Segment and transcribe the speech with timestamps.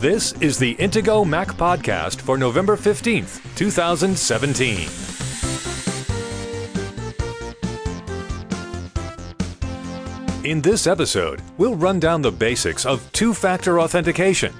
[0.00, 4.88] This is the Intego Mac Podcast for November 15th, 2017.
[10.48, 14.54] In this episode, we'll run down the basics of two factor authentication.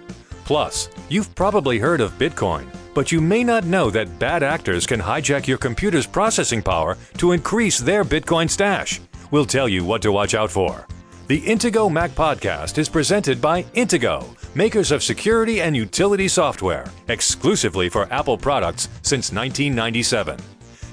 [0.45, 4.99] Plus, you've probably heard of Bitcoin, but you may not know that bad actors can
[4.99, 9.01] hijack your computer's processing power to increase their Bitcoin stash.
[9.31, 10.85] We'll tell you what to watch out for.
[11.29, 17.91] The Intego Mac Podcast is presented by Intego, makers of security and utility software, exclusively
[17.91, 20.39] for Apple products since 1997.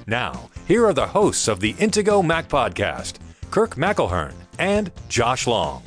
[0.08, 5.82] Now, here are the hosts of the Intego Mac Podcast Kirk McElhearn and Josh Long.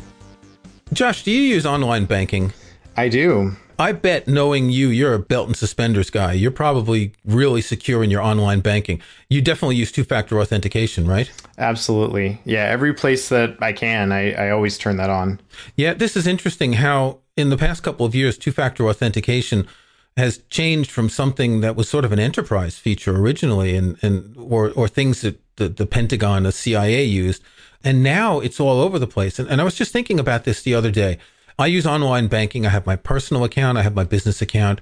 [0.94, 2.50] Josh, do you use online banking?
[2.96, 3.54] I do.
[3.78, 6.32] I bet knowing you, you're a belt and suspenders guy.
[6.32, 9.00] You're probably really secure in your online banking.
[9.28, 11.30] You definitely use two factor authentication, right?
[11.58, 12.40] Absolutely.
[12.44, 15.40] Yeah, every place that I can, I, I always turn that on.
[15.76, 19.68] Yeah, this is interesting how in the past couple of years, two factor authentication
[20.16, 24.72] has changed from something that was sort of an enterprise feature originally and, and or,
[24.72, 27.42] or things that the, the Pentagon, the CIA used.
[27.84, 29.38] And now it's all over the place.
[29.38, 31.18] And, and I was just thinking about this the other day.
[31.60, 32.66] I use online banking.
[32.66, 33.78] I have my personal account.
[33.78, 34.80] I have my business account.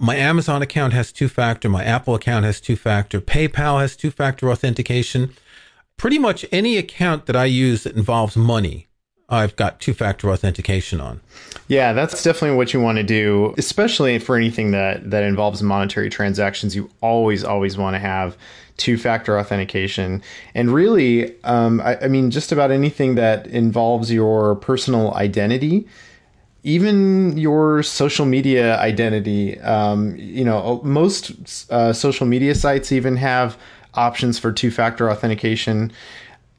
[0.00, 1.68] My Amazon account has two factor.
[1.68, 3.20] My Apple account has two factor.
[3.20, 5.34] PayPal has two factor authentication.
[5.98, 8.88] Pretty much any account that I use that involves money,
[9.28, 11.20] I've got two factor authentication on.
[11.68, 16.08] Yeah, that's definitely what you want to do, especially for anything that, that involves monetary
[16.08, 16.74] transactions.
[16.74, 18.36] You always, always want to have
[18.78, 20.22] two factor authentication.
[20.54, 25.86] And really, um, I, I mean, just about anything that involves your personal identity
[26.64, 29.60] even your social media identity.
[29.60, 33.58] Um, you know, most uh, social media sites even have
[33.92, 35.92] options for two factor authentication.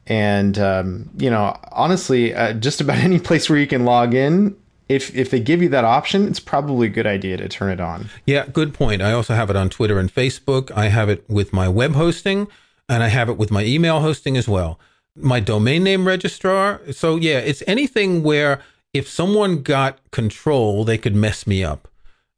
[0.05, 4.55] And, um, you know, honestly, uh, just about any place where you can log in,
[4.87, 7.81] if, if they give you that option, it's probably a good idea to turn it
[7.81, 8.07] on.
[8.27, 9.01] Yeah, good point.
[9.01, 10.71] I also have it on Twitter and Facebook.
[10.77, 12.47] I have it with my web hosting
[12.87, 14.79] and I have it with my email hosting as well.
[15.15, 16.81] My domain name registrar.
[16.91, 18.61] So, yeah, it's anything where
[18.95, 21.89] if someone got control, they could mess me up.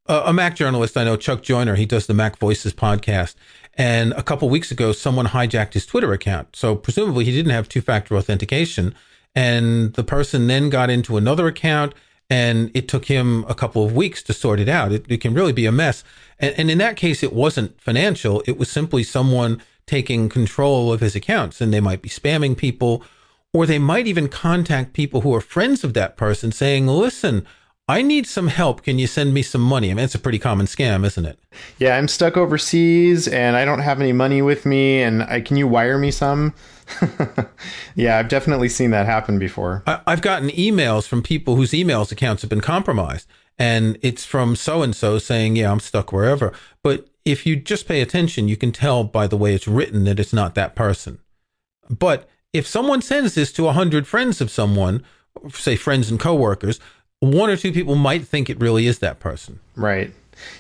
[0.08, 3.36] Uh, a Mac journalist I know, Chuck Joiner, he does the Mac Voices podcast.
[3.76, 6.56] And a couple weeks ago, someone hijacked his Twitter account.
[6.56, 8.96] So presumably he didn't have two factor authentication.
[9.36, 11.94] And the person then got into another account
[12.28, 14.92] and it took him a couple of weeks to sort it out.
[14.92, 16.04] It, it can really be a mess.
[16.40, 18.42] And, and in that case, it wasn't financial.
[18.48, 23.04] It was simply someone taking control of his accounts and they might be spamming people
[23.54, 27.46] or they might even contact people who are friends of that person saying, listen,
[27.90, 28.84] I need some help.
[28.84, 29.90] Can you send me some money?
[29.90, 31.40] I mean, it's a pretty common scam, isn't it?
[31.80, 35.02] Yeah, I'm stuck overseas and I don't have any money with me.
[35.02, 36.54] And I, can you wire me some?
[37.96, 39.84] yeah, I've definitely seen that happen before.
[39.88, 43.28] I, I've gotten emails from people whose emails accounts have been compromised.
[43.58, 46.52] And it's from so and so saying, yeah, I'm stuck wherever.
[46.84, 50.20] But if you just pay attention, you can tell by the way it's written that
[50.20, 51.20] it's not that person.
[51.90, 55.04] But if someone sends this to 100 friends of someone,
[55.52, 56.80] say friends and coworkers,
[57.20, 59.60] one or two people might think it really is that person.
[59.76, 60.14] Right.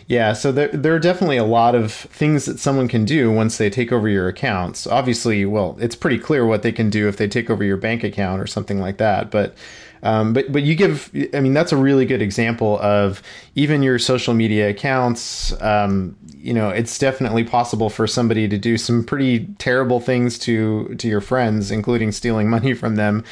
[0.07, 3.57] Yeah, so there, there are definitely a lot of things that someone can do once
[3.57, 4.88] they take over your accounts.
[4.88, 8.03] Obviously, well, it's pretty clear what they can do if they take over your bank
[8.03, 9.30] account or something like that.
[9.30, 9.56] But
[10.03, 13.22] um, but but you give, I mean, that's a really good example of
[13.56, 15.59] even your social media accounts.
[15.62, 20.96] Um, you know, it's definitely possible for somebody to do some pretty terrible things to
[20.96, 23.24] to your friends, including stealing money from them,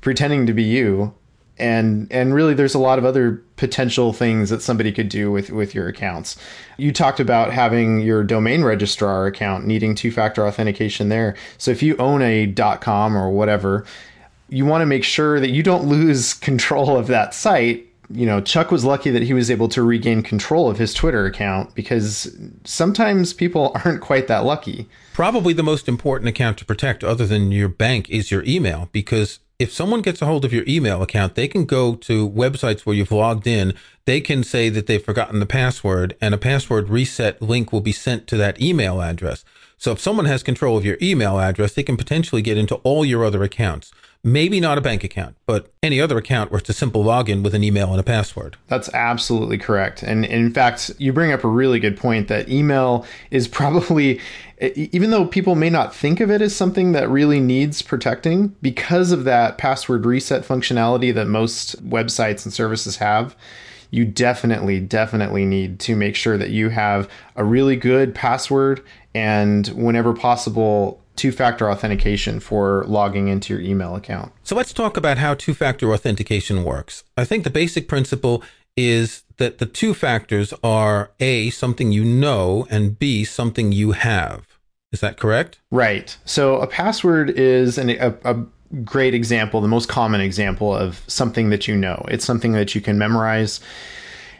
[0.00, 1.14] pretending to be you.
[1.58, 5.50] And and really, there's a lot of other potential things that somebody could do with
[5.50, 6.36] with your accounts.
[6.78, 11.36] You talked about having your domain registrar account needing two factor authentication there.
[11.58, 13.84] So if you own a .com or whatever
[14.52, 17.86] you want to make sure that you don't lose control of that site.
[18.10, 21.24] You know, Chuck was lucky that he was able to regain control of his Twitter
[21.24, 24.88] account because sometimes people aren't quite that lucky.
[25.14, 29.38] Probably the most important account to protect, other than your bank, is your email because
[29.58, 32.96] if someone gets a hold of your email account, they can go to websites where
[32.96, 33.74] you've logged in.
[34.06, 37.92] They can say that they've forgotten the password, and a password reset link will be
[37.92, 39.44] sent to that email address.
[39.82, 43.04] So if someone has control of your email address, they can potentially get into all
[43.04, 43.90] your other accounts.
[44.22, 47.52] Maybe not a bank account, but any other account where it's a simple login with
[47.52, 48.56] an email and a password.
[48.68, 50.04] That's absolutely correct.
[50.04, 54.20] And in fact, you bring up a really good point that email is probably,
[54.60, 59.10] even though people may not think of it as something that really needs protecting, because
[59.10, 63.34] of that password reset functionality that most websites and services have
[63.92, 68.82] you definitely, definitely need to make sure that you have a really good password
[69.14, 74.32] and whenever possible, two factor authentication for logging into your email account.
[74.42, 77.04] So let's talk about how two factor authentication works.
[77.16, 78.42] I think the basic principle
[78.76, 84.46] is that the two factors are A, something you know, and B, something you have.
[84.92, 85.58] Is that correct?
[85.70, 86.16] Right.
[86.24, 88.44] So a password is an, a, a
[88.84, 92.04] great example, the most common example of something that you know.
[92.08, 93.60] It's something that you can memorize.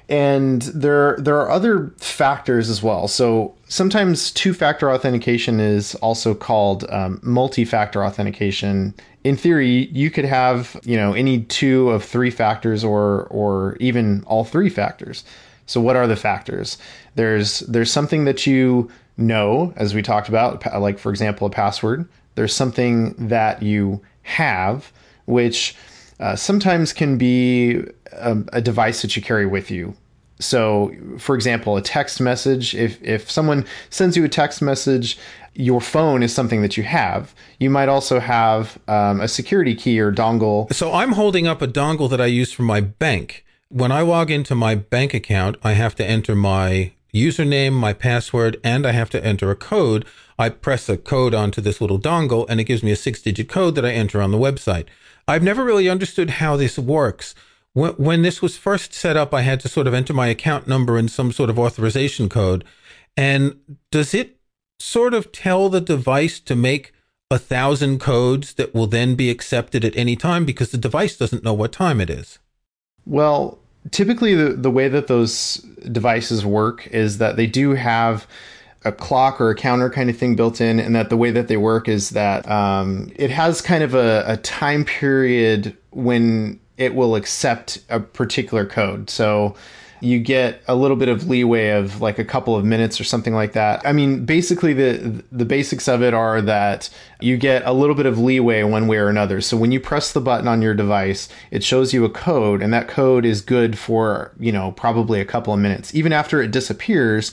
[0.09, 3.09] And there, there are other factors as well.
[3.09, 8.95] So sometimes two-factor authentication is also called um, multi-factor authentication.
[9.25, 14.25] In theory, you could have you know any two of three factors, or or even
[14.25, 15.25] all three factors.
[15.67, 16.77] So what are the factors?
[17.15, 22.07] There's there's something that you know, as we talked about, like for example, a password.
[22.35, 24.93] There's something that you have,
[25.27, 25.75] which
[26.21, 29.95] uh, sometimes can be a, a, device that you carry with you.
[30.43, 35.19] So, for example, a text message, if, if someone sends you a text message,
[35.55, 37.35] your phone is something that you have.
[37.59, 40.73] You might also have um, a security key or dongle.
[40.73, 43.45] So, I'm holding up a dongle that I use for my bank.
[43.69, 48.59] When I log into my bank account, I have to enter my username, my password,
[48.65, 50.05] and I have to enter a code.
[50.39, 53.49] I press a code onto this little dongle and it gives me a six digit
[53.49, 54.87] code that I enter on the website.
[55.29, 57.35] I've never really understood how this works.
[57.75, 60.67] When, when this was first set up, I had to sort of enter my account
[60.67, 62.65] number and some sort of authorization code.
[63.17, 63.57] And
[63.91, 64.39] does it
[64.79, 66.93] sort of tell the device to make
[67.31, 71.45] a thousand codes that will then be accepted at any time because the device doesn't
[71.45, 72.39] know what time it is?
[73.07, 73.59] Well,
[73.91, 75.57] typically the, the way that those
[75.91, 78.27] devices work is that they do have
[78.85, 81.49] a clock or a counter kind of thing built in, and that the way that
[81.49, 86.95] they work is that um, it has kind of a, a time period when it
[86.95, 89.09] will accept a particular code.
[89.09, 89.55] So
[90.03, 93.35] you get a little bit of leeway of like a couple of minutes or something
[93.35, 93.81] like that.
[93.87, 96.91] I mean, basically the the basics of it are that
[97.21, 99.41] you get a little bit of leeway one way or another.
[99.41, 102.75] So when you press the button on your device, it shows you a code and
[102.75, 105.95] that code is good for, you know, probably a couple of minutes.
[105.95, 107.31] Even after it disappears,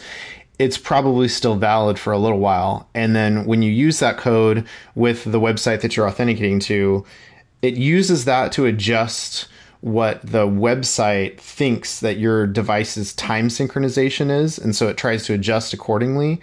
[0.59, 2.87] it's probably still valid for a little while.
[2.93, 7.03] And then when you use that code with the website that you're authenticating to,
[7.61, 9.47] it uses that to adjust
[9.81, 14.57] what the website thinks that your device's time synchronization is.
[14.57, 16.41] And so it tries to adjust accordingly.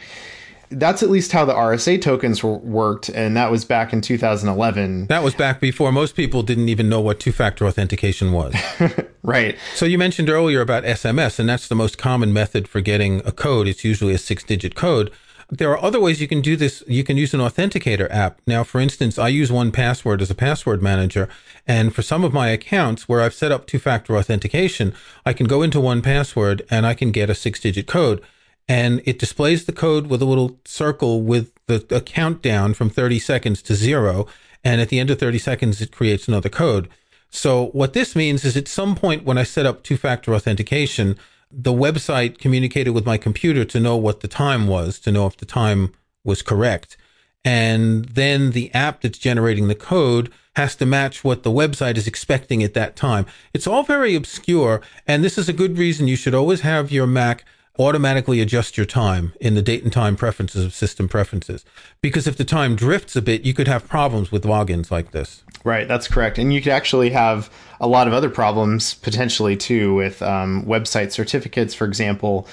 [0.70, 3.08] That's at least how the RSA tokens were, worked.
[3.10, 5.06] And that was back in 2011.
[5.06, 8.54] That was back before most people didn't even know what two factor authentication was.
[9.22, 9.56] right.
[9.74, 13.32] So you mentioned earlier about SMS, and that's the most common method for getting a
[13.32, 13.68] code.
[13.68, 15.12] It's usually a six digit code.
[15.48, 16.82] There are other ways you can do this.
[16.88, 18.40] You can use an authenticator app.
[18.46, 21.28] Now, for instance, I use 1Password as a password manager.
[21.66, 24.92] And for some of my accounts where I've set up two factor authentication,
[25.24, 28.20] I can go into 1Password and I can get a six digit code.
[28.68, 33.20] And it displays the code with a little circle with the a countdown from 30
[33.20, 34.26] seconds to zero.
[34.64, 36.88] And at the end of 30 seconds, it creates another code.
[37.30, 41.16] So what this means is at some point when I set up two factor authentication,
[41.50, 45.36] the website communicated with my computer to know what the time was, to know if
[45.36, 45.92] the time
[46.24, 46.96] was correct.
[47.44, 52.06] And then the app that's generating the code has to match what the website is
[52.06, 53.26] expecting at that time.
[53.54, 54.80] It's all very obscure.
[55.06, 57.44] And this is a good reason you should always have your Mac
[57.78, 61.64] automatically adjust your time in the date and time preferences of system preferences.
[62.00, 65.42] Because if the time drifts a bit, you could have problems with logins like this.
[65.64, 66.38] Right, that's correct.
[66.38, 67.50] And you could actually have
[67.80, 72.48] a lot of other problems potentially too with um, website certificates, for example.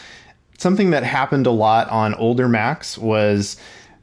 [0.58, 3.58] Something that happened a lot on older Macs was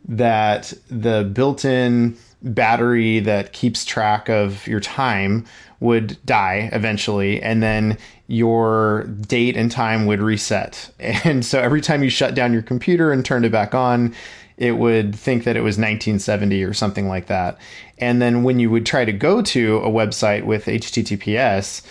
[0.08, 5.44] that the built in battery that keeps track of your time
[5.80, 7.42] would die eventually.
[7.42, 7.98] And then
[8.30, 10.90] your date and time would reset.
[11.24, 14.14] And so every time you shut down your computer and turned it back on,
[14.56, 17.58] it would think that it was 1970 or something like that.
[17.98, 21.82] And then when you would try to go to a website with HTTPS,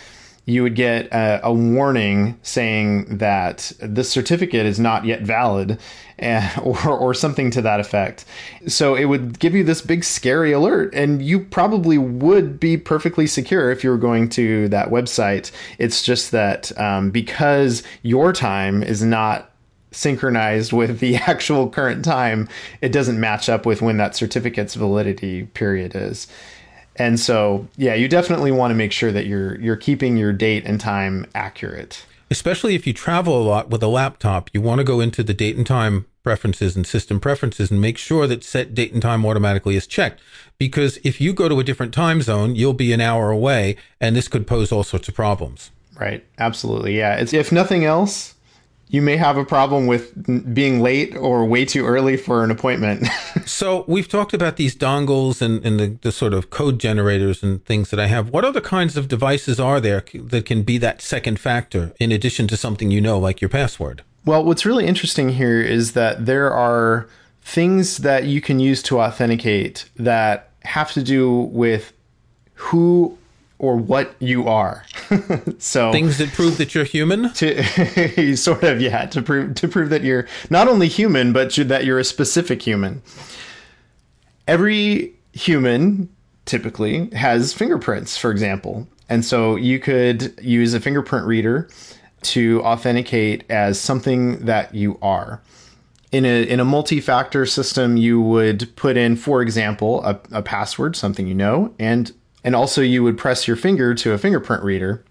[0.49, 5.79] you would get a, a, warning saying that the certificate is not yet valid
[6.17, 8.25] and, or, or something to that effect.
[8.67, 13.27] So it would give you this big scary alert, and you probably would be perfectly
[13.27, 15.51] secure if you were going to that website.
[15.77, 19.51] It's just that um, because your time is not
[19.91, 22.47] synchronized with the actual current time,
[22.81, 26.27] it doesn't match up with when that certificate's validity period is.
[26.95, 30.65] And so, yeah, you definitely want to make sure that you're you're keeping your date
[30.65, 32.05] and time accurate.
[32.31, 35.33] Especially if you travel a lot with a laptop, you want to go into the
[35.33, 39.25] date and time preferences and system preferences and make sure that set date and time
[39.25, 40.21] automatically is checked.
[40.57, 44.15] Because if you go to a different time zone, you'll be an hour away and
[44.15, 45.71] this could pose all sorts of problems.
[45.99, 46.23] Right.
[46.37, 46.97] Absolutely.
[46.97, 47.15] Yeah.
[47.15, 48.35] It's if nothing else,
[48.89, 53.07] you may have a problem with being late or way too early for an appointment.
[53.45, 57.63] so we've talked about these dongles and, and the, the, sort of code generators and
[57.65, 58.29] things that I have.
[58.29, 62.47] What other kinds of devices are there that can be that second factor in addition
[62.47, 64.03] to something you know, like your password?
[64.25, 67.07] Well, what's really interesting here is that there are
[67.43, 71.93] things that you can use to authenticate that have to do with
[72.55, 73.18] who
[73.59, 74.85] or what you are.
[75.59, 77.31] so things that prove that you're human.
[77.39, 81.85] To sort of yeah, to prove to prove that you're not only human but that
[81.85, 83.01] you're a specific human.
[84.47, 86.09] Every human
[86.45, 91.69] typically has fingerprints, for example, and so you could use a fingerprint reader
[92.21, 95.41] to authenticate as something that you are.
[96.11, 100.95] In a, in a multi-factor system, you would put in, for example, a, a password,
[100.95, 102.11] something you know, and
[102.43, 105.03] and also, you would press your finger to a fingerprint reader,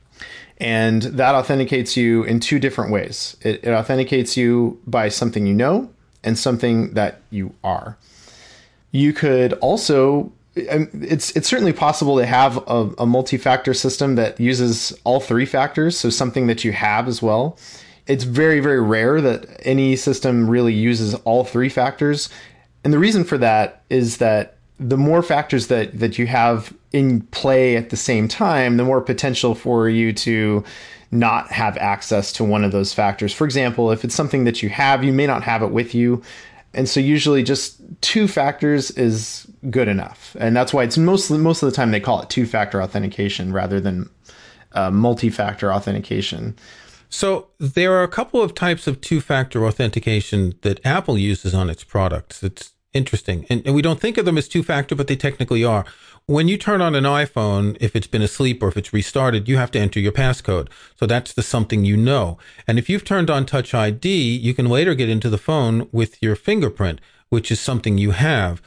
[0.59, 3.37] and that authenticates you in two different ways.
[3.43, 5.91] It, it authenticates you by something you know
[6.25, 7.97] and something that you are.
[8.91, 10.33] You could also
[10.71, 15.47] um, it's it's certainly possible to have a, a, multi-factor system that uses all three
[15.47, 17.59] factors, so something that you have as well.
[18.07, 22.29] It's very very rare that any system really uses all three factors,
[22.83, 27.23] and the reason for that is that the more factors that that you have in
[27.23, 30.65] play at the same time, the more potential for you to
[31.11, 33.33] not have access to one of those factors.
[33.33, 36.23] For example, if it's something that you have, you may not have it with you.
[36.75, 40.37] And so usually just two factors is good enough.
[40.39, 43.81] And that's why it's mostly most of the time they call it two-factor authentication rather
[43.81, 44.11] than
[44.73, 46.57] uh, multi-factor authentication.
[47.09, 51.85] So there are a couple of types of two-factor authentication that Apple uses on its
[51.85, 52.43] products.
[52.43, 53.47] It's interesting.
[53.49, 55.87] And, and we don't think of them as two-factor, but they technically are
[56.29, 59.57] when you turn on an iPhone, if it's been asleep or if it's restarted, you
[59.57, 60.69] have to enter your passcode.
[60.97, 62.37] So that's the something you know.
[62.67, 66.23] And if you've turned on Touch ID, you can later get into the phone with
[66.23, 67.01] your fingerprint,
[67.31, 68.61] which is something you have.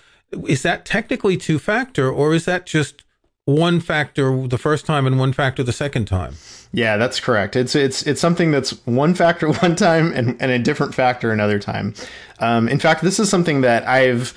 [0.47, 3.03] Is that technically two factor or is that just
[3.51, 6.36] one factor the first time and one factor the second time?
[6.74, 7.55] Yeah, that's correct.
[7.55, 11.60] It's it's it's something that's one factor one time and, and a different factor another
[11.60, 11.93] time.
[12.39, 14.34] Um, in fact, this is something that I've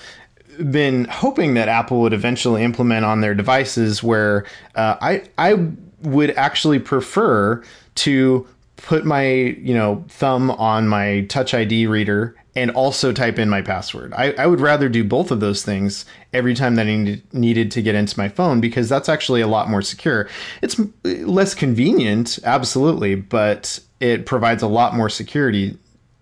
[0.71, 5.69] been hoping that Apple would eventually implement on their devices, where uh, I I
[6.03, 7.63] would actually prefer
[7.97, 8.47] to
[8.85, 13.63] put my you know thumb on my Touch ID reader and also type in my
[13.63, 14.13] password.
[14.15, 17.83] I, I would rather do both of those things every time that I needed to
[17.83, 20.29] get into my phone because that's actually a lot more secure.
[20.63, 25.77] It's less convenient, absolutely, but it provides a lot more security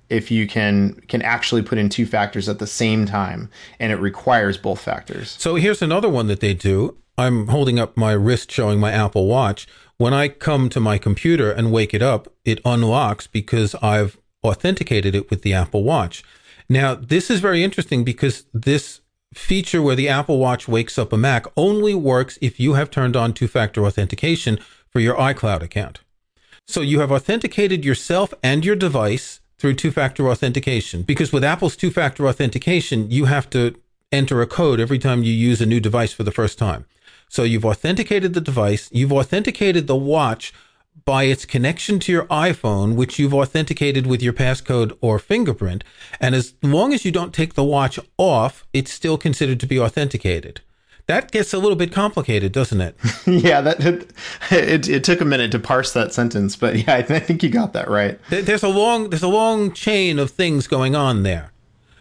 [0.09, 3.51] if you can can actually put in two factors at the same time
[3.81, 5.37] and it requires both factors.
[5.39, 6.97] So here's another one that they do.
[7.19, 9.67] I'm holding up my wrist showing my Apple Watch.
[10.03, 15.15] When I come to my computer and wake it up, it unlocks because I've authenticated
[15.15, 16.25] it with the Apple Watch.
[16.69, 19.01] Now, this is very interesting because this
[19.33, 23.15] feature where the Apple Watch wakes up a Mac only works if you have turned
[23.15, 24.59] on two factor authentication
[24.91, 26.01] for your iCloud account.
[26.67, 31.03] So you have authenticated yourself and your device through two factor authentication.
[31.03, 33.77] Because with Apple's two factor authentication, you have to
[34.11, 36.87] enter a code every time you use a new device for the first time.
[37.33, 40.53] So you've authenticated the device, you've authenticated the watch
[41.07, 45.83] by its connection to your iPhone, which you've authenticated with your passcode or fingerprint.
[46.21, 49.81] And as long as you don't take the watch off, it's still considered to be
[49.81, 50.61] authenticated.
[51.07, 52.97] That gets a little bit complicated, doesn't it?
[53.27, 54.11] yeah, that it,
[54.51, 57.73] it, it took a minute to parse that sentence, but yeah, I think you got
[57.73, 58.21] that right.
[58.29, 61.52] There's a long there's a long chain of things going on there.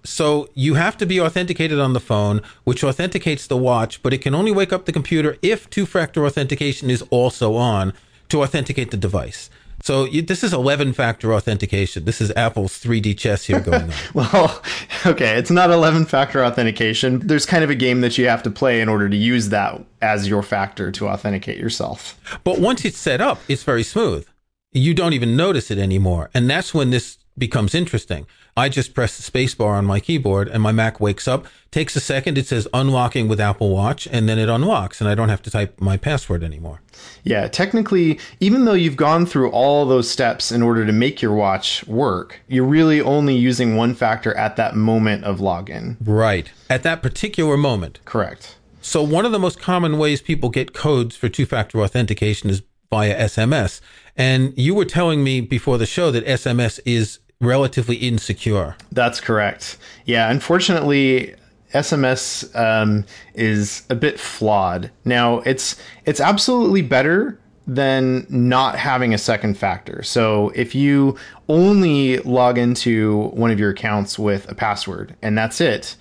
[0.03, 4.19] So you have to be authenticated on the phone, which authenticates the watch, but it
[4.19, 7.93] can only wake up the computer if two-factor authentication is also on
[8.29, 9.49] to authenticate the device.
[9.83, 12.05] So you, this is 11 factor authentication.
[12.05, 13.93] This is Apple's 3D chess here going on.
[14.13, 14.61] well,
[15.05, 17.25] okay, it's not 11 factor authentication.
[17.25, 19.83] There's kind of a game that you have to play in order to use that
[20.01, 22.19] as your factor to authenticate yourself.
[22.43, 24.27] But once it's set up, it's very smooth.
[24.71, 26.29] You don't even notice it anymore.
[26.33, 28.27] And that's when this becomes interesting.
[28.55, 31.99] I just press the spacebar on my keyboard and my Mac wakes up, takes a
[31.99, 35.41] second, it says unlocking with Apple Watch, and then it unlocks and I don't have
[35.43, 36.81] to type my password anymore.
[37.23, 41.33] Yeah, technically, even though you've gone through all those steps in order to make your
[41.33, 45.97] watch work, you're really only using one factor at that moment of login.
[46.03, 46.51] Right.
[46.69, 47.99] At that particular moment.
[48.05, 48.57] Correct.
[48.83, 52.63] So, one of the most common ways people get codes for two factor authentication is
[52.89, 53.79] via SMS.
[54.17, 58.77] And you were telling me before the show that SMS is relatively insecure.
[58.91, 59.77] That's correct.
[60.05, 61.35] Yeah, unfortunately,
[61.73, 64.91] SMS um, is a bit flawed.
[65.03, 70.03] Now, it's it's absolutely better than not having a second factor.
[70.03, 71.17] So if you
[71.47, 75.95] only log into one of your accounts with a password and that's it,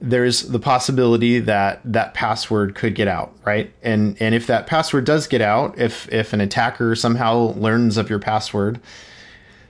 [0.00, 3.72] there's the possibility that that password could get out, right?
[3.82, 8.10] And and if that password does get out, if if an attacker somehow learns of
[8.10, 8.80] your password,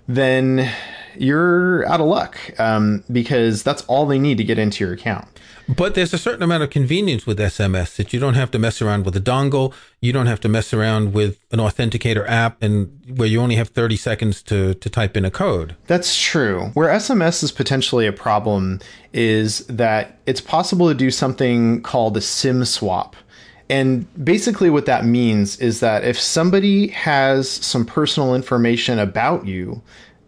[0.07, 0.71] then
[1.17, 5.29] you're out of luck um, because that's all they need to get into your account.
[5.69, 8.83] But there's a certain amount of convenience with SMS that you don't have to mess
[8.83, 9.73] around with a dongle.
[10.01, 13.69] You don't have to mess around with an authenticator app and where you only have
[13.69, 15.75] 30 seconds to, to type in a code.
[15.87, 16.71] That's true.
[16.75, 18.81] Where SMS is potentially a problem
[19.15, 23.17] is that it's possible to do something called a SIM swap.
[23.71, 29.83] And basically, what that means is that if somebody has some personal information about you,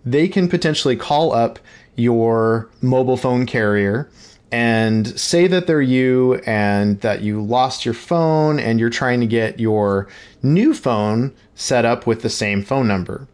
[0.04, 1.58] they can potentially call up
[1.96, 4.08] your mobile phone carrier
[4.52, 9.26] and say that they're you and that you lost your phone and you're trying to
[9.26, 10.08] get your
[10.42, 13.26] new phone set up with the same phone number.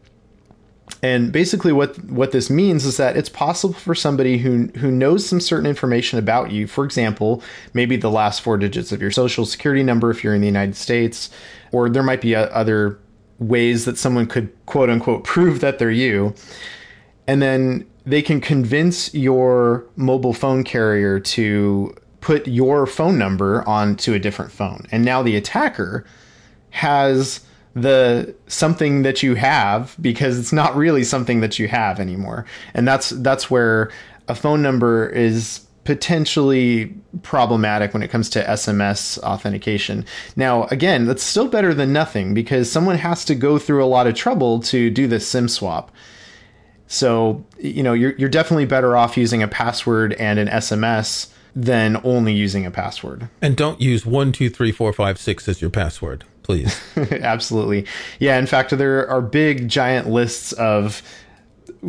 [1.03, 5.25] And basically what what this means is that it's possible for somebody who who knows
[5.25, 7.43] some certain information about you, for example,
[7.73, 10.77] maybe the last four digits of your social security number if you're in the United
[10.77, 11.29] States,
[11.73, 12.97] or there might be other
[13.37, 16.33] ways that someone could quote unquote prove that they're you.
[17.27, 24.13] And then they can convince your mobile phone carrier to put your phone number onto
[24.13, 24.87] a different phone.
[24.89, 26.05] And now the attacker
[26.69, 27.41] has
[27.75, 32.45] the something that you have because it's not really something that you have anymore.
[32.73, 33.91] And that's that's where
[34.27, 40.05] a phone number is potentially problematic when it comes to SMS authentication.
[40.35, 44.07] Now, again, that's still better than nothing because someone has to go through a lot
[44.07, 45.91] of trouble to do the SIM swap.
[46.87, 51.99] So, you know, you're, you're definitely better off using a password and an SMS than
[52.03, 53.29] only using a password.
[53.41, 56.79] And don't use one, two, three, four, five, six as your password, please.
[56.97, 57.85] Absolutely.
[58.19, 58.37] Yeah.
[58.37, 61.01] In fact, there are big, giant lists of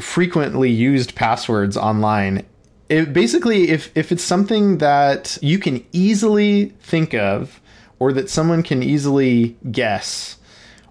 [0.00, 2.44] frequently used passwords online.
[2.88, 7.60] It, basically, if, if it's something that you can easily think of
[7.98, 10.36] or that someone can easily guess,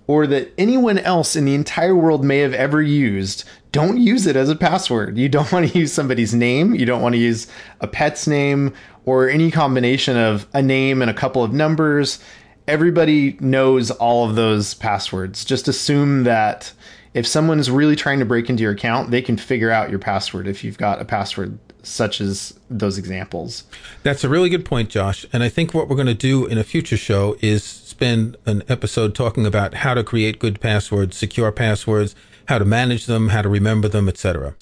[0.08, 4.36] or that anyone else in the entire world may have ever used, don't use it
[4.36, 5.18] as a password.
[5.18, 6.76] You don't want to use somebody's name.
[6.76, 7.48] You don't want to use
[7.82, 8.74] a pet's name
[9.06, 12.20] or any combination of a name and a couple of numbers.
[12.68, 15.44] Everybody knows all of those passwords.
[15.44, 16.72] Just assume that
[17.14, 20.00] if someone is really trying to break into your account, they can figure out your
[20.00, 23.66] password if you've got a password such as those examples.
[24.04, 25.26] That's a really good point, Josh.
[25.34, 28.64] And I think what we're going to do in a future show is spend an
[28.70, 32.16] episode talking about how to create good passwords, secure passwords,
[32.48, 34.56] how to manage them, how to remember them, etc.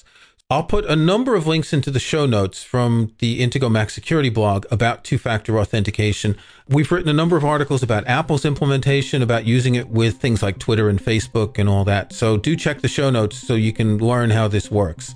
[0.52, 4.30] I'll put a number of links into the show notes from the Intego Mac Security
[4.30, 6.36] blog about two factor authentication.
[6.68, 10.60] We've written a number of articles about Apple's implementation, about using it with things like
[10.60, 12.12] Twitter and Facebook and all that.
[12.12, 15.16] So do check the show notes so you can learn how this works.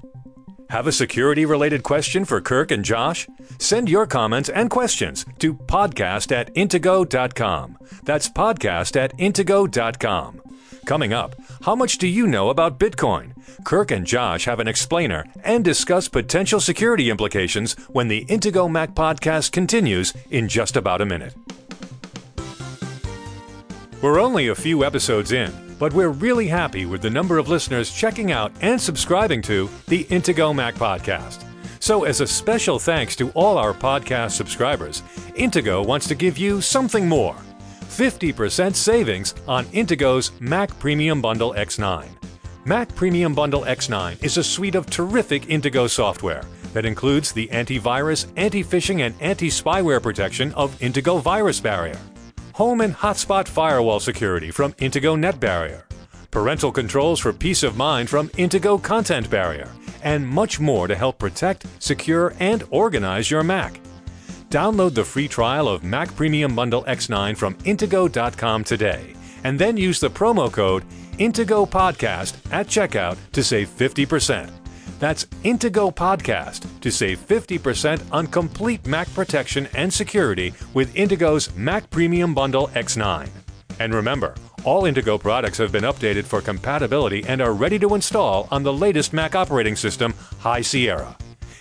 [0.69, 3.27] Have a security related question for Kirk and Josh?
[3.59, 7.77] Send your comments and questions to podcast at intego.com.
[8.03, 10.44] That's podcast at intego.com.
[10.85, 13.31] Coming up, how much do you know about Bitcoin?
[13.63, 18.93] Kirk and Josh have an explainer and discuss potential security implications when the Intego Mac
[18.93, 21.33] podcast continues in just about a minute.
[24.03, 27.91] We're only a few episodes in, but we're really happy with the number of listeners
[27.91, 31.43] checking out and subscribing to the Intego Mac podcast.
[31.79, 35.01] So, as a special thanks to all our podcast subscribers,
[35.35, 37.35] Intego wants to give you something more
[37.87, 42.07] 50% savings on Intego's Mac Premium Bundle X9.
[42.65, 46.43] Mac Premium Bundle X9 is a suite of terrific Intego software
[46.73, 51.99] that includes the antivirus, anti phishing, and anti spyware protection of Intego Virus Barrier
[52.55, 55.85] home and hotspot firewall security from Intego Net Barrier,
[56.31, 59.69] parental controls for peace of mind from Intego Content Barrier,
[60.03, 63.84] and much more to help protect, secure, and organize your Mac.
[64.49, 69.99] Download the free trial of Mac Premium Bundle X9 from Intego.com today, and then use
[69.99, 70.83] the promo code
[71.17, 74.49] Intego Podcast at checkout to save 50%.
[74.99, 81.89] That's Intego Podcast to save 50% on complete Mac protection and security with Intego's Mac
[81.89, 83.29] Premium Bundle X9.
[83.79, 88.47] And remember, all Intego products have been updated for compatibility and are ready to install
[88.51, 91.15] on the latest Mac operating system, High Sierra.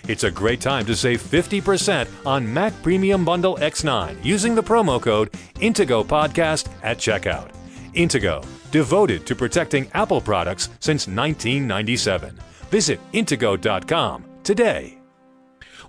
[0.07, 5.01] It's a great time to save 50% on Mac Premium Bundle X9 using the promo
[5.01, 7.49] code Intego Podcast at checkout.
[7.95, 12.37] Intego, devoted to protecting Apple products since 1997.
[12.69, 14.99] Visit Intego.com today.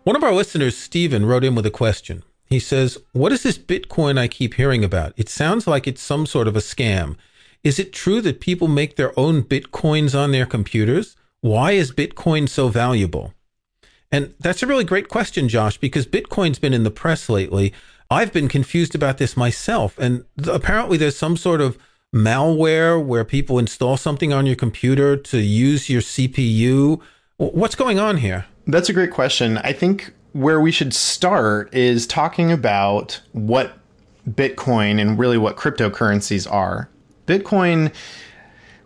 [0.05, 2.23] One of our listeners, Stephen, wrote in with a question.
[2.47, 5.13] He says, What is this Bitcoin I keep hearing about?
[5.19, 7.17] It sounds like it's some sort of a scam.
[7.63, 11.17] Is it true that people make their own bitcoins on their computers?
[11.43, 13.35] Why is Bitcoin so valuable?
[14.13, 17.73] And that's a really great question, Josh, because Bitcoin's been in the press lately.
[18.11, 19.99] I've been confused about this myself.
[19.99, 21.77] And th- apparently, there's some sort of
[22.15, 27.01] malware where people install something on your computer to use your CPU.
[27.37, 28.47] What's going on here?
[28.67, 29.59] That's a great question.
[29.59, 33.79] I think where we should start is talking about what
[34.29, 36.89] Bitcoin and really what cryptocurrencies are.
[37.27, 37.93] Bitcoin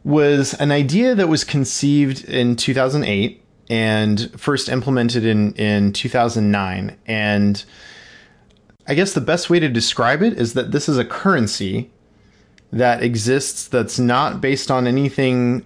[0.05, 6.97] was an idea that was conceived in 2008 and first implemented in, in 2009.
[7.07, 7.65] And
[8.87, 11.91] I guess the best way to describe it is that this is a currency
[12.73, 15.65] that exists that's not based on anything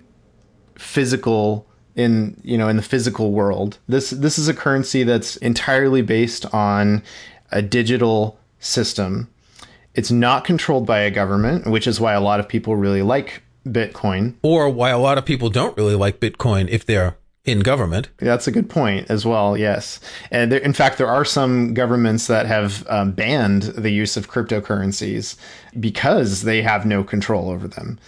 [0.77, 3.79] physical in you know in the physical world.
[3.89, 7.03] This this is a currency that's entirely based on
[7.51, 9.31] a digital system.
[9.95, 13.43] It's not controlled by a government, which is why a lot of people really like
[13.65, 14.35] Bitcoin.
[14.43, 18.09] Or why a lot of people don't really like Bitcoin if they're in government.
[18.19, 19.57] That's a good point as well.
[19.57, 24.17] Yes, and there, in fact, there are some governments that have um, banned the use
[24.17, 25.37] of cryptocurrencies
[25.79, 27.99] because they have no control over them.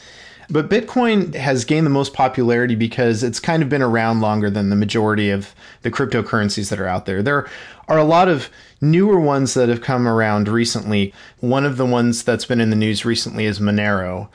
[0.49, 4.71] But Bitcoin has gained the most popularity because it's kind of been around longer than
[4.71, 7.23] the majority of the cryptocurrencies that are out there.
[7.23, 7.49] There
[7.89, 8.49] are a lot of
[8.81, 11.13] newer ones that have come around recently.
[11.41, 14.29] One of the ones that's been in the news recently is Monero.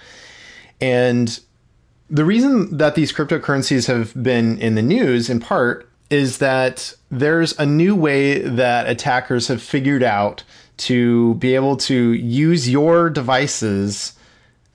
[0.81, 1.39] And
[2.11, 7.57] the reason that these cryptocurrencies have been in the news, in part, is that there's
[7.57, 10.43] a new way that attackers have figured out
[10.75, 14.13] to be able to use your devices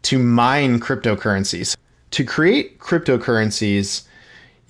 [0.00, 1.76] to mine cryptocurrencies.
[2.12, 4.04] To create cryptocurrencies,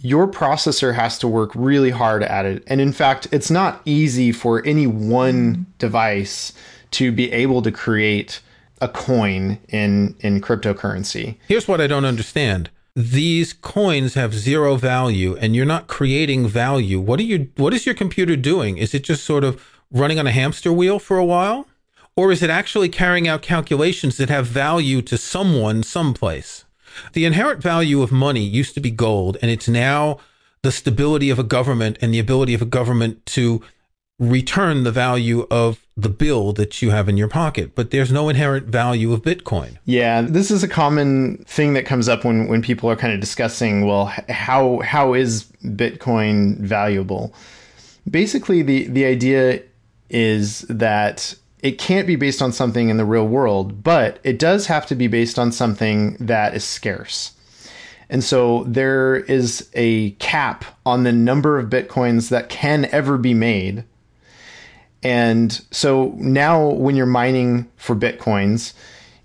[0.00, 2.64] your processor has to work really hard at it.
[2.66, 6.52] And in fact, it's not easy for any one device
[6.92, 8.40] to be able to create
[8.80, 11.36] a coin in in cryptocurrency.
[11.48, 12.70] Here's what I don't understand.
[12.94, 17.00] These coins have zero value and you're not creating value.
[17.00, 18.78] What are you what is your computer doing?
[18.78, 21.66] Is it just sort of running on a hamster wheel for a while?
[22.16, 26.64] Or is it actually carrying out calculations that have value to someone someplace?
[27.12, 30.18] The inherent value of money used to be gold and it's now
[30.62, 33.62] the stability of a government and the ability of a government to
[34.18, 38.28] return the value of the bill that you have in your pocket, but there's no
[38.28, 39.78] inherent value of Bitcoin.
[39.84, 43.20] Yeah, this is a common thing that comes up when, when people are kind of
[43.20, 47.34] discussing, well, how how is Bitcoin valuable?
[48.10, 49.62] Basically, the the idea
[50.08, 54.66] is that it can't be based on something in the real world, but it does
[54.66, 57.32] have to be based on something that is scarce.
[58.08, 63.34] And so there is a cap on the number of bitcoins that can ever be
[63.34, 63.84] made
[65.06, 68.72] and so now when you're mining for Bitcoins,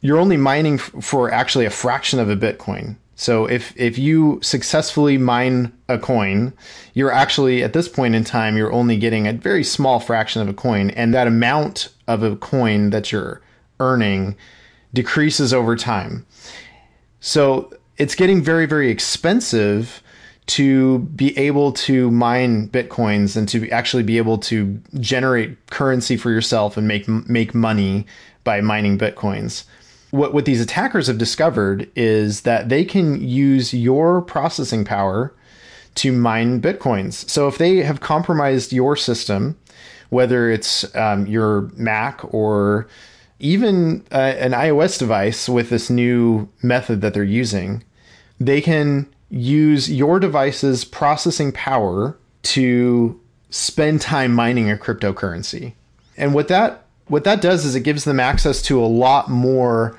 [0.02, 2.98] you're only mining for actually a fraction of a Bitcoin.
[3.15, 6.54] So if if you successfully mine a coin,
[6.94, 10.48] you're actually at this point in time you're only getting a very small fraction of
[10.48, 13.41] a coin and that amount of a coin that you're
[13.80, 14.36] earning
[14.94, 16.28] decreases over time.
[17.22, 20.04] So it's getting very very expensive
[20.52, 26.30] to be able to mine bitcoins and to actually be able to generate currency for
[26.30, 28.06] yourself and make make money
[28.44, 29.64] by mining bitcoins.
[30.10, 35.34] What what these attackers have discovered is that they can use your processing power
[35.96, 37.30] to mine bitcoins.
[37.30, 39.58] So if they have compromised your system,
[40.10, 42.90] whether it's um, your Mac or
[43.40, 47.86] even uh, an iOS device with this new method that they're using,
[48.38, 55.74] they can use your device's processing power to spend time mining a cryptocurrency.
[56.17, 59.98] And what that what that does is it gives them access to a lot more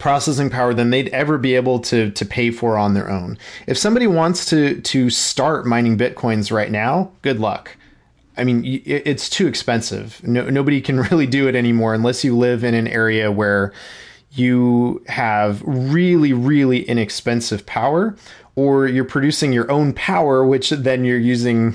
[0.00, 3.36] processing power than they'd ever be able to to pay for on their own.
[3.66, 7.76] If somebody wants to to start mining bitcoins right now, good luck.
[8.38, 10.22] I mean, it's too expensive.
[10.22, 13.72] No, nobody can really do it anymore unless you live in an area where
[14.38, 18.16] you have really, really inexpensive power,
[18.54, 21.74] or you're producing your own power, which then you're using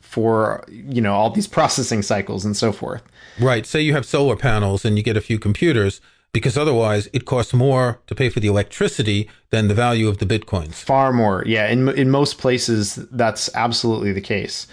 [0.00, 3.02] for you know all these processing cycles and so forth.
[3.38, 3.64] Right.
[3.64, 6.00] Say you have solar panels and you get a few computers
[6.32, 10.26] because otherwise it costs more to pay for the electricity than the value of the
[10.26, 10.74] bitcoins.
[10.74, 11.44] Far more.
[11.46, 14.66] Yeah, in in most places that's absolutely the case.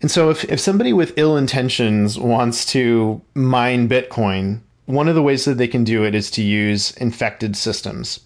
[0.00, 5.22] And so if if somebody with ill intentions wants to mine bitcoin, one of the
[5.22, 8.20] ways that they can do it is to use infected systems.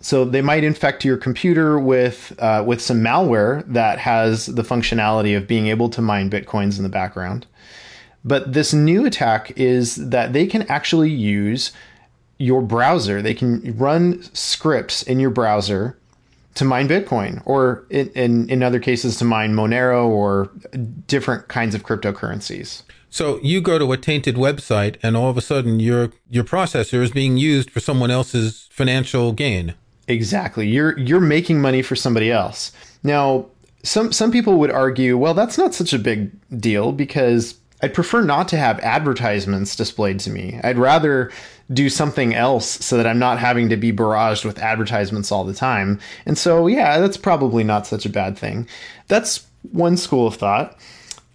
[0.00, 5.36] So they might infect your computer with uh, with some malware that has the functionality
[5.36, 7.46] of being able to mine bitcoins in the background.
[8.24, 11.72] But this new attack is that they can actually use
[12.38, 13.20] your browser.
[13.20, 15.96] They can run scripts in your browser
[16.54, 20.50] to mine Bitcoin, or in, in, in other cases, to mine Monero or
[21.06, 22.82] different kinds of cryptocurrencies.
[23.18, 27.02] So you go to a tainted website, and all of a sudden, your your processor
[27.02, 29.74] is being used for someone else's financial gain.
[30.06, 30.68] Exactly.
[30.68, 32.70] You're you're making money for somebody else.
[33.02, 33.46] Now,
[33.82, 38.22] some some people would argue, well, that's not such a big deal because I'd prefer
[38.22, 40.60] not to have advertisements displayed to me.
[40.62, 41.32] I'd rather
[41.72, 45.54] do something else so that I'm not having to be barraged with advertisements all the
[45.54, 45.98] time.
[46.24, 48.68] And so, yeah, that's probably not such a bad thing.
[49.08, 50.78] That's one school of thought.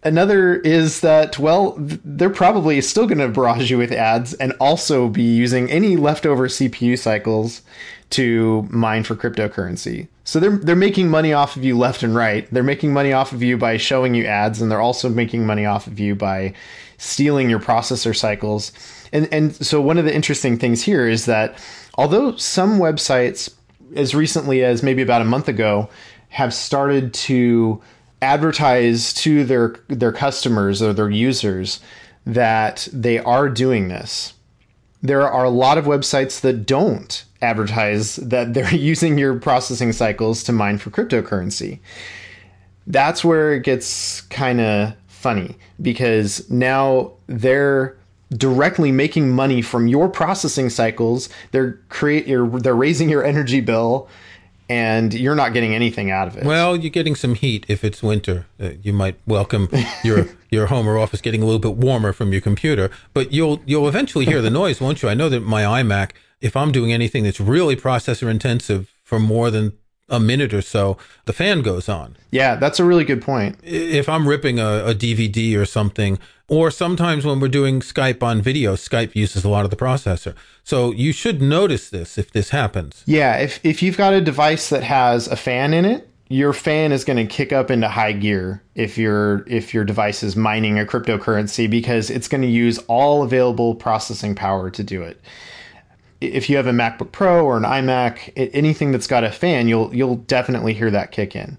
[0.06, 5.08] Another is that, well, they're probably still going to barrage you with ads and also
[5.08, 7.62] be using any leftover CPU cycles
[8.10, 10.08] to mine for cryptocurrency.
[10.26, 12.48] So they're they're making money off of you left and right.
[12.52, 15.66] They're making money off of you by showing you ads and they're also making money
[15.66, 16.54] off of you by
[16.98, 18.72] stealing your processor cycles.
[19.12, 21.58] And and so one of the interesting things here is that
[21.96, 23.54] although some websites
[23.96, 25.90] as recently as maybe about a month ago
[26.30, 27.82] have started to
[28.24, 31.80] advertise to their their customers or their users
[32.26, 34.34] that they are doing this.
[35.02, 40.44] There are a lot of websites that don't advertise that they're using your processing cycles
[40.44, 41.80] to mine for cryptocurrency.
[42.88, 47.98] That's where it gets kind of funny because now they're
[48.32, 51.30] directly making money from your processing cycles.
[51.52, 54.08] They're create they're raising your energy bill
[54.74, 56.46] and you're not getting anything out of it.
[56.46, 58.48] Well, you're getting some heat if it's winter.
[58.60, 59.70] Uh, you might welcome
[60.04, 63.62] your your home or office getting a little bit warmer from your computer, but you'll
[63.66, 65.10] you'll eventually hear the noise, won't you?
[65.10, 69.52] I know that my iMac if I'm doing anything that's really processor intensive for more
[69.52, 69.74] than
[70.14, 72.16] a minute or so, the fan goes on.
[72.32, 73.58] Yeah, that's a really good point.
[73.64, 78.42] If I'm ripping a, a, DVD or something, or sometimes when we're doing Skype on
[78.42, 80.36] video, Skype uses a lot of the processor.
[80.64, 83.04] So you should notice this if this happens.
[83.08, 86.92] Yeah, if, if you've got a device that has a fan in it, your fan
[86.92, 90.80] is going to kick up into high gear if your if your device is mining
[90.80, 95.20] a cryptocurrency because it's going to use all available processing power to do it
[96.24, 99.94] if you have a MacBook Pro or an iMac, anything that's got a fan, you'll
[99.94, 101.58] you'll definitely hear that kick in.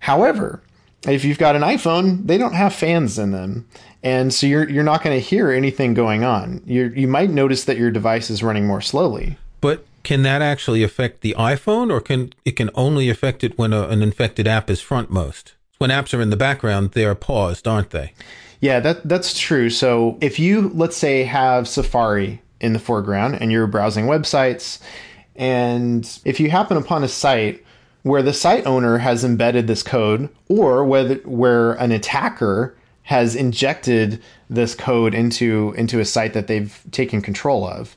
[0.00, 0.62] However,
[1.06, 3.68] if you've got an iPhone, they don't have fans in them,
[4.02, 6.62] and so you're you're not going to hear anything going on.
[6.64, 9.36] You you might notice that your device is running more slowly.
[9.60, 13.72] But can that actually affect the iPhone, or can it can only affect it when
[13.72, 15.52] a, an infected app is frontmost?
[15.78, 18.12] When apps are in the background, they are paused, aren't they?
[18.60, 19.70] Yeah, that that's true.
[19.70, 24.78] So if you let's say have Safari in the foreground and you're browsing websites.
[25.36, 27.64] And if you happen upon a site
[28.02, 34.22] where the site owner has embedded this code or whether where an attacker has injected
[34.48, 37.96] this code into into a site that they've taken control of,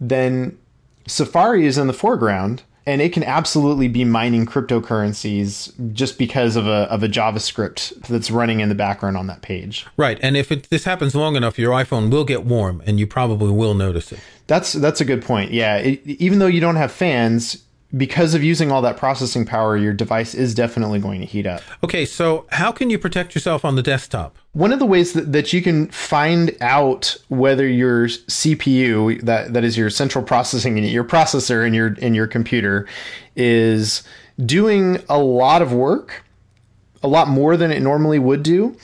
[0.00, 0.58] then
[1.06, 6.66] Safari is in the foreground and it can absolutely be mining cryptocurrencies just because of
[6.66, 9.86] a of a JavaScript that's running in the background on that page.
[9.96, 13.06] Right, and if it, this happens long enough, your iPhone will get warm, and you
[13.06, 14.20] probably will notice it.
[14.46, 15.52] That's that's a good point.
[15.52, 17.62] Yeah, it, even though you don't have fans,
[17.96, 21.60] because of using all that processing power, your device is definitely going to heat up.
[21.84, 24.36] Okay, so how can you protect yourself on the desktop?
[24.52, 29.64] One of the ways that, that you can find out whether your CPU, that, that
[29.64, 32.86] is your central processing unit, your processor in your in your computer,
[33.36, 34.02] is
[34.44, 36.24] doing a lot of work,
[37.02, 38.76] a lot more than it normally would do,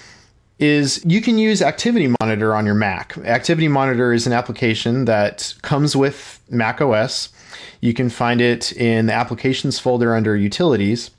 [0.58, 3.16] is you can use Activity Monitor on your Mac.
[3.18, 7.30] Activity Monitor is an application that comes with Mac OS
[7.80, 11.10] you can find it in the applications folder under utilities.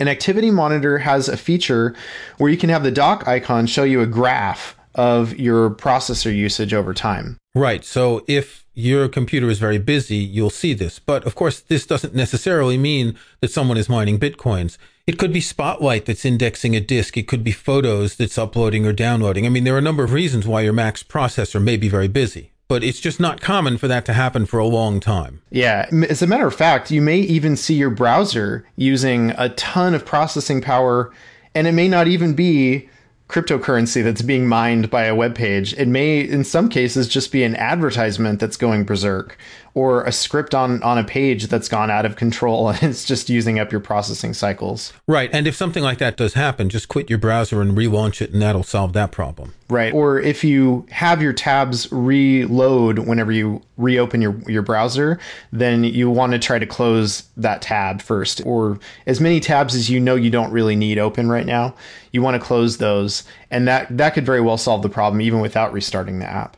[0.00, 1.94] An activity monitor has a feature
[2.38, 6.72] where you can have the dock icon show you a graph of your processor usage
[6.72, 7.36] over time.
[7.54, 7.84] Right.
[7.84, 10.98] So if your computer is very busy, you'll see this.
[10.98, 14.76] But of course, this doesn't necessarily mean that someone is mining bitcoins.
[15.06, 17.16] It could be Spotlight that's indexing a disk.
[17.16, 19.46] It could be photos that's uploading or downloading.
[19.46, 22.08] I mean, there are a number of reasons why your Mac's processor may be very
[22.08, 25.42] busy but it's just not common for that to happen for a long time.
[25.50, 25.88] Yeah.
[26.08, 30.04] As a matter of fact, you may even see your browser using a ton of
[30.04, 31.12] processing power,
[31.54, 32.88] and it may not even be
[33.28, 35.72] cryptocurrency that's being mined by a web page.
[35.74, 39.38] It may, in some cases, just be an advertisement that's going berserk
[39.74, 43.28] or a script on, on a page that's gone out of control and it's just
[43.28, 44.92] using up your processing cycles.
[45.06, 45.30] Right.
[45.32, 48.40] And if something like that does happen, just quit your browser and relaunch it, and
[48.40, 49.54] that'll solve that problem.
[49.68, 49.92] Right.
[49.92, 55.18] Or if you have your tabs reload whenever you reopen your, your browser,
[55.52, 59.90] then you want to try to close that tab first, or as many tabs as
[59.90, 61.74] you know you don't really need open right now.
[62.12, 65.40] You want to close those, and that, that could very well solve the problem even
[65.40, 66.56] without restarting the app.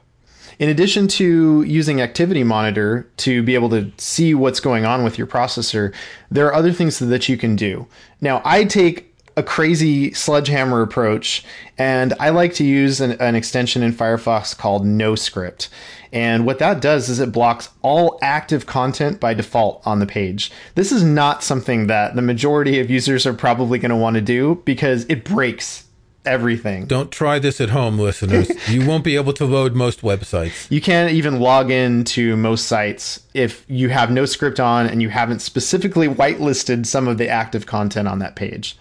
[0.59, 5.19] In addition to using Activity Monitor to be able to see what's going on with
[5.19, 5.95] your processor,
[6.31, 7.87] there are other things that you can do.
[8.21, 11.45] Now, I take a crazy sledgehammer approach,
[11.77, 15.69] and I like to use an, an extension in Firefox called NoScript.
[16.11, 20.51] And what that does is it blocks all active content by default on the page.
[20.75, 24.23] This is not something that the majority of users are probably going to want to
[24.23, 25.86] do because it breaks
[26.27, 26.87] everything.
[26.87, 28.51] Don't try this at home, listeners.
[28.69, 30.71] you won't be able to load most websites.
[30.71, 35.09] You can't even log in to most sites if you have NoScript on and you
[35.09, 38.77] haven't specifically whitelisted some of the active content on that page.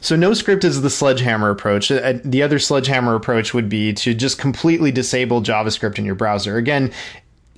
[0.00, 1.90] So NoScript is the sledgehammer approach.
[1.92, 6.56] Uh, the other sledgehammer approach would be to just completely disable JavaScript in your browser.
[6.56, 6.90] Again,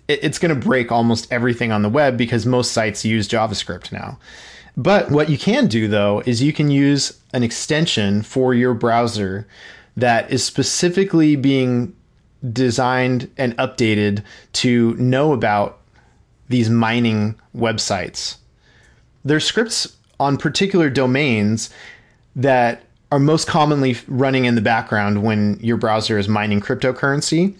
[0.09, 4.19] it's going to break almost everything on the web because most sites use JavaScript now.
[4.77, 9.47] But what you can do though is you can use an extension for your browser
[9.97, 11.95] that is specifically being
[12.53, 15.81] designed and updated to know about
[16.49, 18.37] these mining websites.
[19.25, 21.71] There's scripts on particular domains
[22.37, 22.83] that
[23.15, 27.57] are most commonly running in the background when your browser is mining cryptocurrency.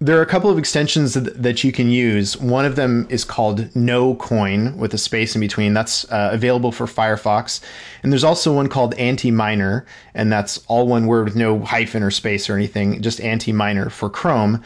[0.00, 2.36] There are a couple of extensions that you can use.
[2.38, 5.74] One of them is called No Coin with a space in between.
[5.74, 7.60] That's uh, available for Firefox.
[8.02, 12.10] And there's also one called AntiMiner, and that's all one word with no hyphen or
[12.10, 14.60] space or anything, just AntiMiner for Chrome.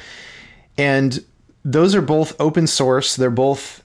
[0.78, 1.22] And
[1.66, 3.14] those are both open source.
[3.14, 3.79] They're both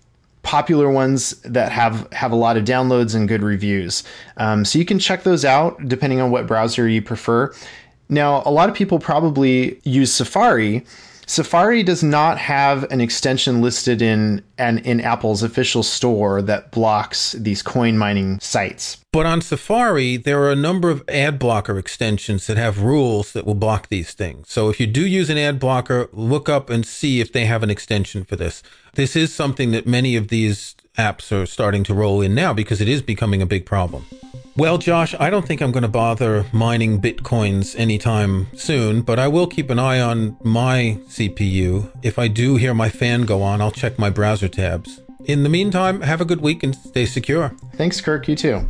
[0.46, 4.04] popular ones that have have a lot of downloads and good reviews.
[4.38, 7.52] Um, so you can check those out depending on what browser you prefer.
[8.08, 10.86] Now, a lot of people probably use Safari.
[11.28, 17.34] Safari does not have an extension listed in an, in Apple's official store that blocks
[17.34, 18.98] these coin mining sites.
[19.12, 23.46] But on Safari, there are a number of ad blocker extensions that have rules that
[23.46, 24.50] will block these things.
[24.50, 27.64] So if you do use an ad blocker, look up and see if they have
[27.64, 28.62] an extension for this.
[28.94, 32.82] This is something that many of these apps are starting to roll in now because
[32.82, 34.06] it is becoming a big problem.
[34.58, 39.28] Well, Josh, I don't think I'm going to bother mining bitcoins anytime soon, but I
[39.28, 41.92] will keep an eye on my CPU.
[42.02, 45.02] If I do hear my fan go on, I'll check my browser tabs.
[45.26, 47.50] In the meantime, have a good week and stay secure.
[47.74, 48.30] Thanks, Kirk.
[48.30, 48.62] You too.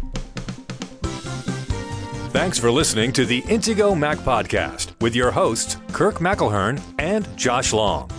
[2.31, 7.73] Thanks for listening to the Intego Mac Podcast with your hosts, Kirk McElhearn and Josh
[7.73, 8.09] Long.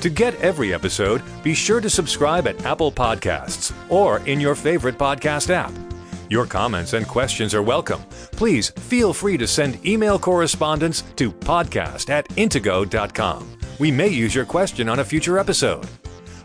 [0.00, 4.96] To get every episode, be sure to subscribe at Apple Podcasts or in your favorite
[4.96, 5.72] podcast app.
[6.28, 8.02] Your comments and questions are welcome.
[8.32, 13.58] Please feel free to send email correspondence to podcast at intego.com.
[13.78, 15.86] We may use your question on a future episode.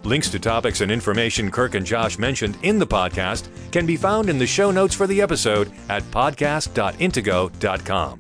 [0.04, 4.30] Links to topics and information Kirk and Josh mentioned in the podcast can be found
[4.30, 8.20] in the show notes for the episode at podcast.intego.com.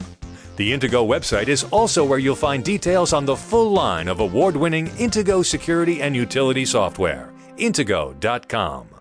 [0.58, 4.56] The Intego website is also where you'll find details on the full line of award
[4.56, 7.34] winning Intego security and utility software.
[7.58, 9.01] Intego.com.